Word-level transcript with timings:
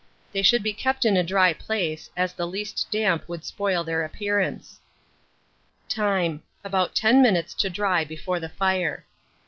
They 0.31 0.41
should 0.41 0.63
be 0.63 0.73
kept 0.73 1.05
in 1.05 1.15
a 1.15 1.21
dry 1.21 1.53
place, 1.53 2.09
as 2.17 2.33
the 2.33 2.47
least 2.47 2.87
damp 2.89 3.29
would 3.29 3.45
spoil 3.45 3.83
their 3.83 4.03
appearance. 4.03 4.79
Time. 5.87 6.41
About 6.63 6.95
10 6.95 7.21
minutes 7.21 7.53
to 7.61 7.69
dry 7.69 8.03
before 8.03 8.39
the 8.39 8.49
fire. 8.49 9.05